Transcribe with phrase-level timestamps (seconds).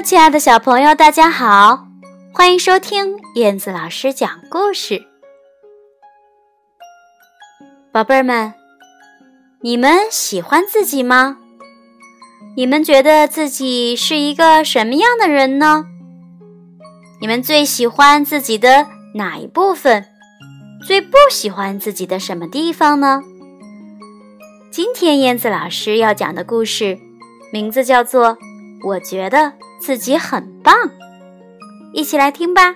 [0.00, 1.86] 亲爱的小朋友，大家好，
[2.32, 5.02] 欢迎收听燕子老师讲故事。
[7.92, 8.54] 宝贝儿们，
[9.60, 11.36] 你们喜欢自己吗？
[12.56, 15.84] 你们觉得自己是一个什么样的人呢？
[17.20, 20.06] 你们最喜欢自己的哪一部分？
[20.84, 23.22] 最不喜欢自己的什么地方呢？
[24.70, 26.98] 今天燕子老师要讲的故事，
[27.52, 28.36] 名字叫做
[28.84, 30.74] 《我觉得自己很棒》，
[31.92, 32.74] 一起来听吧。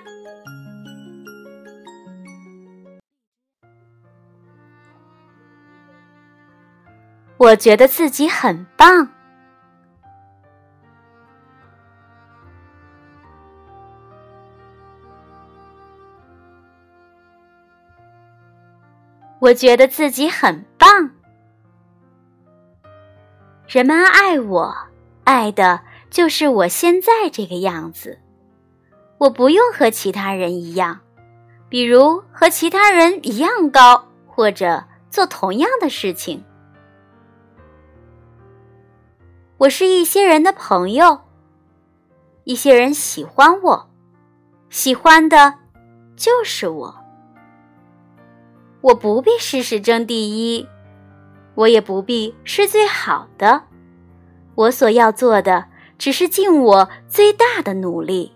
[7.37, 9.09] 我觉得自己很棒。
[19.39, 21.11] 我觉得自己很棒。
[23.67, 24.75] 人们爱我，
[25.25, 28.19] 爱的就是我现在这个样子。
[29.19, 30.99] 我不用和其他人一样，
[31.69, 36.43] 比如和其他人一样高，或者做同样的事情。
[39.57, 41.21] 我是一些人的朋友，
[42.43, 43.89] 一些人喜欢我，
[44.69, 45.55] 喜欢的
[46.15, 46.95] 就是我。
[48.81, 50.67] 我不必事事争第一。
[51.55, 53.63] 我也不必是最好的，
[54.53, 55.65] 我所要做的
[55.97, 58.33] 只是尽我最大的努力。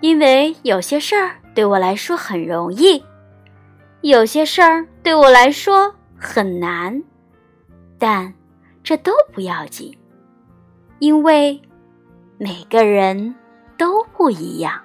[0.00, 3.04] 因为有些事儿对我来说很容易，
[4.00, 7.02] 有些事儿对我来说很难，
[7.98, 8.32] 但
[8.82, 9.96] 这都不要紧，
[10.98, 11.60] 因为
[12.38, 13.34] 每个人
[13.76, 14.80] 都不一样。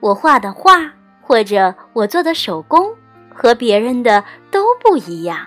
[0.00, 2.94] 我画的画，或者我做的手工。
[3.40, 5.46] 和别人的都不一样。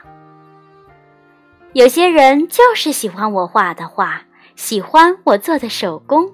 [1.73, 4.21] 有些人就是喜欢我画的画，
[4.57, 6.29] 喜欢我做的手工。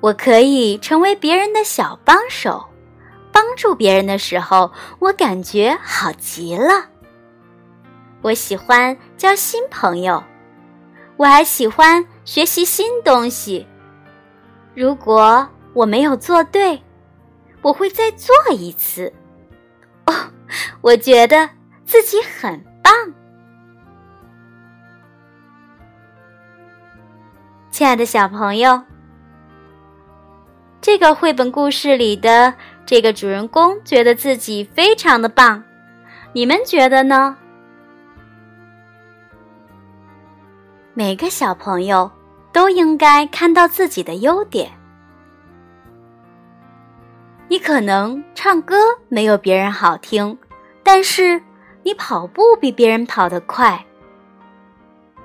[0.00, 2.66] 我可以成为别人的小帮手，
[3.32, 6.86] 帮助别人的时候，我感觉好极了。
[8.20, 10.22] 我喜欢交新朋友，
[11.16, 13.66] 我还喜欢学习新东西。
[14.74, 16.82] 如果我没有做对，
[17.62, 19.10] 我会再做一次。
[20.06, 20.14] 哦，
[20.82, 21.48] 我觉得
[21.92, 22.90] 自己很棒。
[27.70, 28.82] 亲爱的小朋友，
[30.80, 32.54] 这个绘本故事里的
[32.86, 35.62] 这个主人公觉得自己非常的棒，
[36.32, 37.36] 你们觉得呢？
[40.94, 42.10] 每个小朋友
[42.54, 44.72] 都应该看到自己的优点。
[47.48, 48.76] 你可能唱歌
[49.10, 50.38] 没有别人好听，
[50.82, 51.42] 但是
[51.82, 53.84] 你跑步比别人跑得快。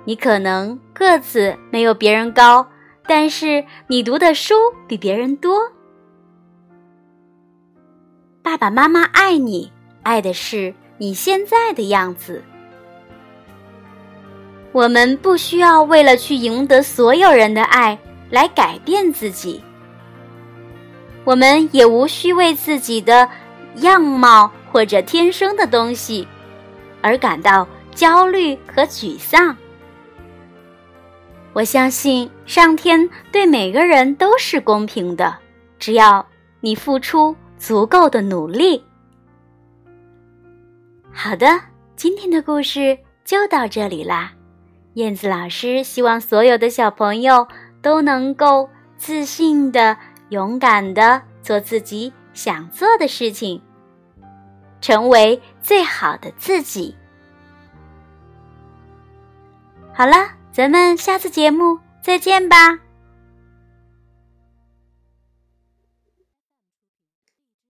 [0.05, 2.65] 你可能个子没有别人高，
[3.05, 4.55] 但是你读的书
[4.87, 5.59] 比别人多。
[8.41, 9.71] 爸爸妈妈爱你，
[10.03, 12.41] 爱的是你现在的样子。
[14.71, 17.97] 我们不需要为了去赢得所有人的爱
[18.29, 19.61] 来改变自己。
[21.25, 23.27] 我们也无需为自己的
[23.77, 26.25] 样貌或者天生的东西
[27.07, 29.55] 而感到焦虑和沮丧。
[31.53, 35.37] 我相信上天对每个人都是公平的，
[35.79, 36.27] 只要
[36.59, 38.83] 你付出足够的努力。
[41.13, 41.47] 好的，
[41.95, 44.33] 今天的故事就到这里啦。
[44.95, 47.47] 燕子老师希望所有的小朋友
[47.81, 49.95] 都能够自信的。
[50.29, 53.61] 勇敢的做自己想做的事情，
[54.81, 56.95] 成为最好的自己。
[59.93, 62.79] 好了，咱们下次节目再见吧。